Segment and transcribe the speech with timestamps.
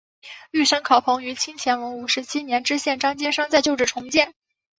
[0.49, 4.33] 玉山考棚于清乾隆五十七年知县张兼山在旧址重建。